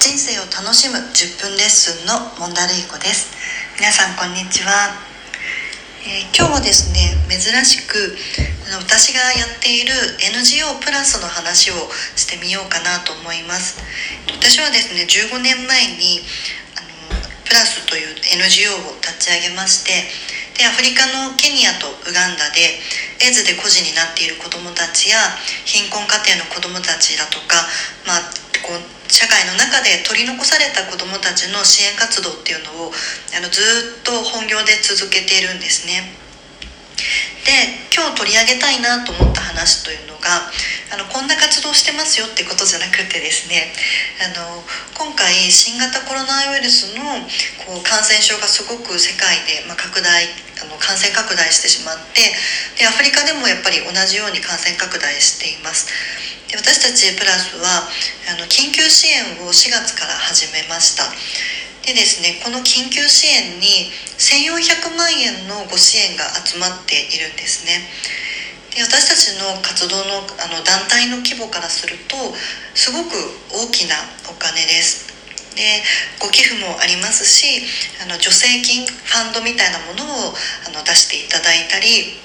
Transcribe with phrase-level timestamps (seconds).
[0.00, 3.36] 人生を楽しむ10分レッスンのモンダルイコです。
[3.76, 4.96] 皆さんこんにちは、
[6.08, 8.16] えー、今日はですね珍しく
[8.80, 9.92] 私がやっている
[10.32, 11.76] NGO プラスの話を
[12.16, 13.76] してみようかなと思います。
[14.40, 16.24] 私はですね15年前に
[16.80, 20.08] あのプラスという NGO を立ち上げまして
[20.56, 22.80] でアフリカのケニアとウガンダで
[23.20, 25.20] エイズで孤児になっている子どもたちや
[25.68, 27.68] 貧困家庭の子どもたちだとか、
[28.08, 28.32] まあ、
[28.64, 32.92] こう社会の中で取り残された子どもたちの支援活動っていうのを
[33.34, 33.60] あのず
[34.00, 36.14] っと本業で続けているんですね。
[37.44, 40.46] で今日取り上げたいなと思った話というのが
[40.92, 43.72] あのこんな活動してますよってことじゃなくてですね
[44.20, 44.62] あの
[44.94, 47.02] 今回新型コロナウイルスの
[47.64, 50.28] こう感染症がすごく世界で、まあ、拡大
[50.60, 52.32] あの感染拡大してしまって
[52.78, 55.88] でアフリカでもやっぱり同じように感染拡大しています。
[56.48, 57.86] で私たちプラスは
[58.28, 61.04] あの緊急支援を4月から始めました。
[61.86, 67.80] でですねこの緊急支援に1400万円のご支援が集まっているんですね。
[68.74, 72.16] で私たちの活動のあの団体の規模からすると
[72.74, 73.14] すごく
[73.50, 73.96] 大きな
[74.30, 75.09] お金です。
[75.60, 75.84] で
[76.16, 77.68] ご寄付もありますし
[78.00, 82.16] あの助成金ファンドみたいなものをあの出していただいたり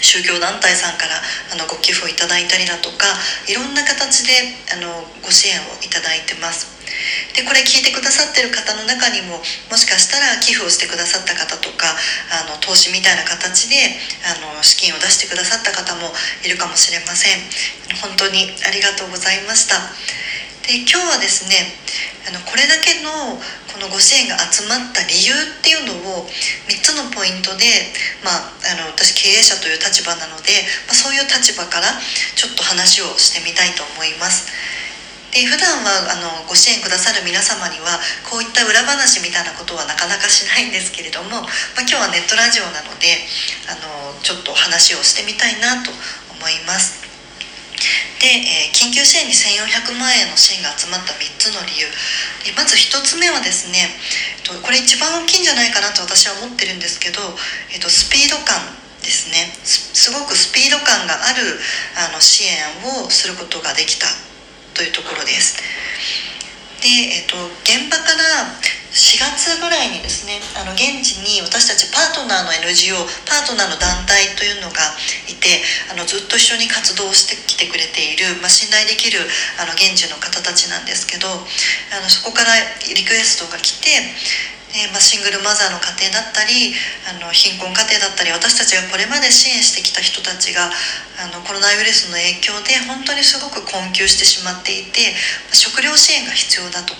[0.00, 1.20] 宗教団体さんから
[1.52, 3.12] あのご寄付をいただいたりだとか
[3.48, 4.32] いろんな形で
[4.72, 6.72] あのご支援をいただいてます。
[7.34, 11.90] でこれ聞いてくださってる方の中にももしかしたら寄付をしてくださった方とか
[12.30, 16.12] あの投資みたいな形であの資金を出してくださった方も
[16.44, 17.40] いるかもしれません。
[18.00, 19.80] 本当にありがとうございました。
[20.68, 21.76] で今日はですね
[22.24, 23.36] あのこれだけの
[23.68, 26.24] このご支援が集まった理由っていうのを
[26.70, 27.92] 3つのポイントで、
[28.24, 31.92] まあ、あの私経営者という立場なので、まあ、そういう立場から
[32.36, 34.48] ちょっと話をしてみたいと思います。
[35.34, 41.42] で普段はあのご支援くださる皆様にはこういった裏話みたいなことはなかなかしないんですけれども、
[41.74, 43.26] まあ、今日はネットラジオなので
[43.66, 47.03] あのちょっと話をしてみたいなと思います。
[48.24, 51.84] で、えー、緊急支援に1400万円の支援が集まった3つの理由。
[52.40, 53.92] でまず1つ目はですね
[54.48, 57.20] これ一番大きいんじゃないかなと私は思ってるんですけど、
[57.68, 58.64] えー、とスピード感
[59.04, 59.52] ですね。
[59.68, 61.60] すごくスピード感がある
[62.00, 62.64] あの支援
[63.04, 64.08] をすることができた
[64.72, 65.60] というところです。
[66.80, 67.36] で、えーと
[67.68, 68.56] 現場から
[68.94, 72.94] 4月ぐらいにですねあの現地に私たちパートナーの NGO
[73.26, 74.94] パートナーの団体というのが
[75.26, 75.58] いて
[75.90, 79.18] あのずっと一緒に活動してきてくれている、まあ、信頼できる
[79.58, 82.54] あの現地の方たちなんですけどあのそこから
[82.86, 83.98] リクエストが来て
[84.74, 86.74] えまあ、シングルマザーの家庭だったり
[87.06, 90.66] あの貧困家庭だったり私たちがこれまで支援してきた人たちが
[91.14, 95.14] あのコロナウイルスの影響で本当にすごく困窮してしまっていて
[95.54, 96.90] 食料支援が必要だと。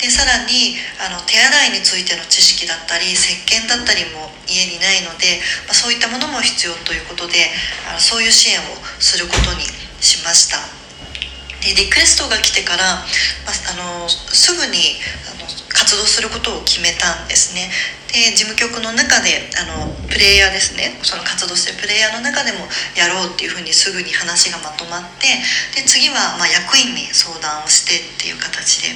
[0.00, 7.52] でさらにあの手洗いについての知識だったり石鹸だったりも家にないので、まあ、そういったものも必要ということで
[7.84, 9.68] あのそういう支援をすることに
[10.00, 10.56] しました。
[11.60, 13.04] でリクエストが来てから、
[13.44, 14.96] まあ、あのすぐに
[15.28, 15.44] あの
[15.90, 17.66] 活動することを決めたんですね。
[18.14, 20.94] で事務局の中であのプレイヤーですね。
[21.02, 22.62] その活動してるプレイヤーの中でも
[22.94, 25.26] やろうっていうふうにすぐに話がまとまって
[25.74, 28.94] で次はま役員に相談をしてっていう形で。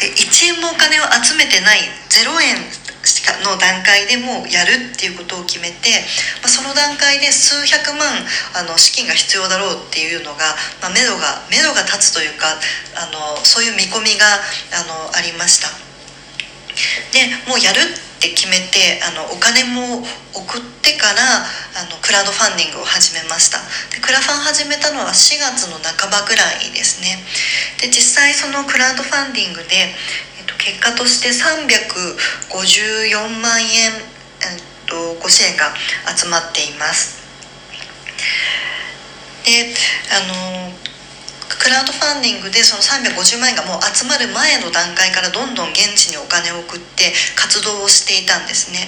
[0.00, 2.64] で1円もお金を集めてない0円
[3.44, 6.00] の段階でもやるっていうことを決めて、
[6.40, 8.24] まあ、その段階で数百万
[8.56, 12.56] あの資金が必要だろうっていうのが、まあ、目処が目処が立つというか
[12.96, 14.24] あのそういう見込みが
[14.72, 15.85] あのありました。
[17.12, 21.44] でもうやるって決めてあのお金も送ってから
[21.76, 23.58] あのクラウドファンディングを始めました。
[23.92, 27.20] でクラファン始めたのは4月の半ばぐらいですね。
[27.80, 29.92] で実際そのクラウドファンディングで、
[30.40, 35.74] えっと、結果として354万円、えっと、ご支援が
[36.16, 37.24] 集まっています。
[39.44, 39.72] で
[40.10, 40.55] あの
[41.66, 48.86] クラウドファンディングでその350万円がもう集まる前の段階からどんどん現地にお金を送って活動をしていたんですね。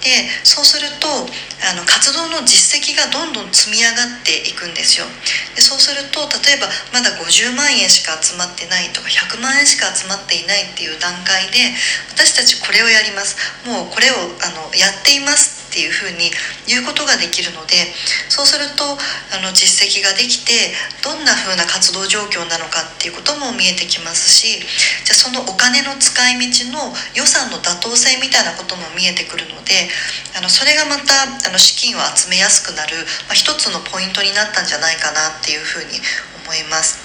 [0.00, 0.08] で
[0.40, 1.28] そうすると
[1.60, 5.04] あの活動の実績がどんどん積み上がっていくんですよ
[5.52, 11.76] でそうすると例えばまだ50万円しか集まってないとか100万円しか集まっていないっていう段階で
[12.16, 13.36] 私たちこれをやります
[13.68, 16.34] もうこれをあのやっていますっていうふうに
[16.66, 17.94] 言うことができるので
[18.26, 18.82] そうすると
[19.30, 20.74] あの実績ができて
[21.06, 24.58] どんなふうな活動状況なのかっていうことも見えてきますし
[25.06, 29.86] じゃそのお金の使い道の予算の妥当性みたいなことも見えてくるので
[30.34, 36.02] あのそれがまたあの資金を集めやすくなる、まあ、一つのポイントになったんじゃないかなっていうふうに
[36.42, 36.98] 思います。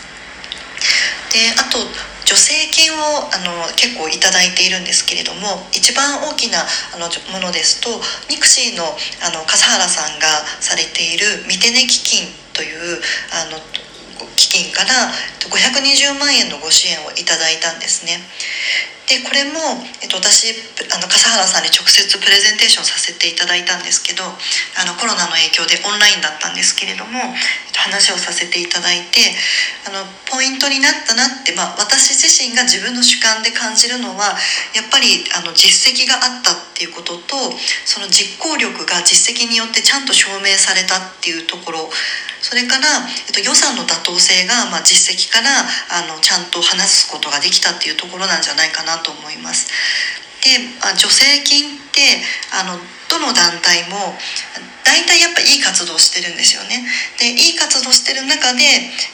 [1.30, 1.86] であと
[2.26, 8.84] 助成金をあの結構いただいているんですけれども一番大きなあのものですとニクシーの
[9.22, 10.26] あの笠原さんが
[10.60, 13.00] されているミテネ基金という
[13.30, 13.62] あの
[14.36, 15.12] 基金から
[15.48, 18.20] 520万円のご支援をいただいたんですね。
[19.06, 20.50] でこれも、えっと、私
[20.90, 29.38] あの笠原さんに直接プレゼンテーションさせていただいたんですけどあのコロナの影響でオンラインだったんですけれども、えっと、話をさせていただいて
[29.86, 34.34] あのポイントになったなって、まあ、私自身が自分の主観で感じるのは
[34.74, 37.54] やっぱりあの実績があったっていうことと
[37.86, 41.90] その実行力が実績によってちゃんと証明されたっていうところ
[42.46, 49.74] それから、えっと、予算の妥当性が、まあ、実績からあのちゃんと話すことができたっていうところなんじゃないかなと思います。
[50.46, 50.62] で
[50.94, 52.22] 助成金って
[52.54, 52.78] あの
[53.10, 54.14] どの団体も
[54.86, 56.86] 大体やっぱいい活動してるんですよね。
[57.18, 58.62] でいい活動してる中で、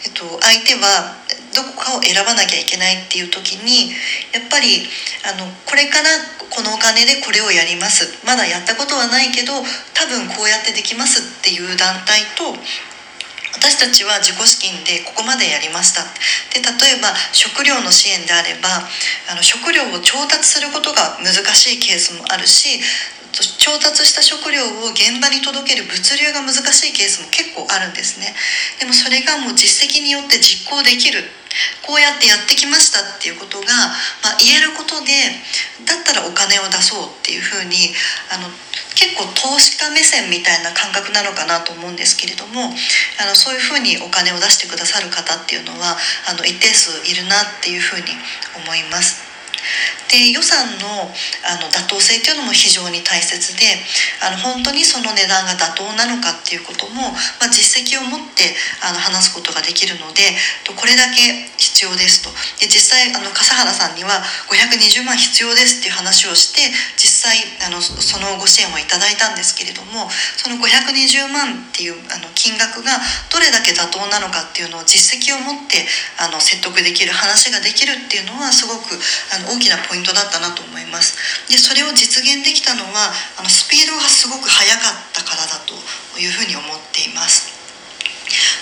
[0.04, 1.16] えっと、相手は
[1.56, 3.96] どこかを選ばなきゃいけないっていう時に
[4.36, 4.84] やっぱり
[5.24, 6.12] あのこれから
[6.52, 9.56] このお金でこれをやりますまだやったことはないけど
[9.96, 12.52] 多分こうやってできますっていう団体と
[13.62, 16.02] 私たちは自己資金でここまでやりました。
[16.50, 18.90] で例えば食料の支援であれば
[19.30, 22.82] あの食料を調達することが難しいケースもあるし
[23.32, 28.36] 調達した食料を現場に届ける物流が難しいケースも結構あるんですね
[28.80, 31.24] でもそれがもう実績によって実行できる
[31.84, 33.68] こうやってやってきましたっていうことが、
[34.24, 35.12] まあ、言えることで
[35.84, 37.92] だったらお金を出そうっていうふうに
[38.32, 38.48] あの
[38.96, 42.72] 結構投資家目線みたいな感覚なのかなと思うんですけれども
[43.20, 45.98] あのそういうふうにお金を出してくださる方っていうのは
[46.30, 48.16] あの一定数いるなっていうふうに
[48.56, 49.31] 思います。
[50.10, 51.10] で予算の
[51.48, 53.66] あの妥当性っていうのも非常に大切で
[54.20, 60.36] あの本当にその値段が妥当なのかっていうことも、まあ、実績を持ってあの話すことができるので
[60.76, 62.30] これだけ必要ですと。
[62.60, 66.62] で実際あの笠原さんには520万必要ですっていう話をして
[66.98, 70.10] 実際あのそのご支援をいただいたんですけれども
[70.42, 72.98] その520万っていうあの金額が
[73.30, 75.86] どれだけ妥当なのかっていうのを実績を持って
[76.18, 78.98] あの説得できる話ができるっていうのはすごく
[79.38, 81.46] あの大きなポイントだったなと思います。
[81.46, 85.78] でそれを実現できたのはあのスピードがすごく速かったからだと
[86.18, 87.62] いうふうに思っています。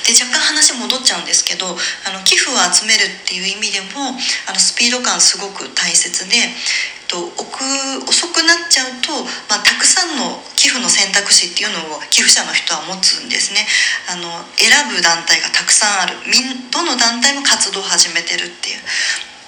[0.03, 4.17] で若干話戻っちゃうんですけどあの寄付を集めるっていう意味でも
[4.49, 6.35] あのスピード感すごく大切で、
[7.09, 7.17] と、
[8.07, 13.65] 遅くなっちゃうと、まあ、たくさんの寄付の選択肢っていうのを寄付者の人は持つんですね。
[14.07, 16.15] あの選ぶ団体がたくさんある。
[16.29, 18.79] みんどの団体も活動を始めてるっていう。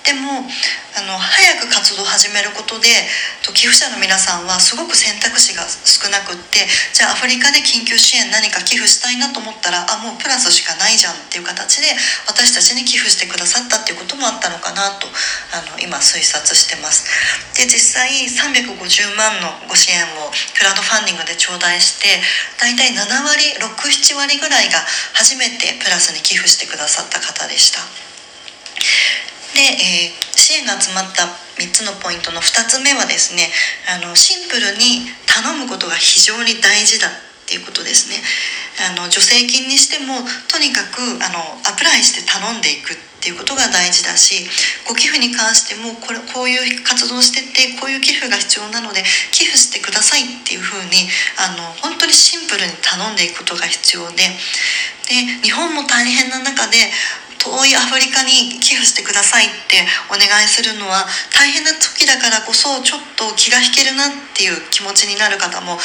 [0.03, 0.41] でも
[0.97, 1.13] あの
[1.91, 2.87] 活動を始めることで
[3.51, 6.63] 寄付者の皆さんはすごく選択肢が少なくって
[6.95, 11.91] じゃあアフリカで緊急支援何か寄付したいなと思ったらあもうプラスしかないじゃんっていう形で
[12.31, 15.11] 私たちに寄付してくださったっていうこともあったのかなと
[15.51, 17.11] あの今推察してます。
[17.59, 18.71] で実際350
[19.19, 22.23] 万のご支援をクラウドファンディングで頂戴して
[22.55, 24.79] 大体7割67割ぐらいが
[25.11, 27.83] 初めてプラスに寄付してくださった方でした。
[29.53, 31.27] で、えー、支援が集まった
[31.61, 33.49] 3つのポイントの2つ目はですね
[33.85, 37.11] あのシンプルに頼むことが非常に大事だっ
[37.45, 38.17] ていうことですね。
[38.79, 44.47] あの助成金にしてもとにかくあのアプライして頼んでいくっていうことが大事だし
[44.87, 51.05] ご寄付に関してもこれこういう活動しててこういう寄付が必要なので寄付してくださいっていうふうに
[51.37, 54.25] あの本当にシンプルに頼んでいくことが必要で
[55.11, 56.89] で日本も大変な中で
[57.41, 59.81] 遠いアフリカに寄付してくださいって
[60.13, 65.77] お願いするのは大変な時だからこそちょっと気が引けるなっていう気持ちになる方も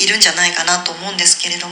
[0.00, 1.60] いるんじゃないかなと思うんですけれども。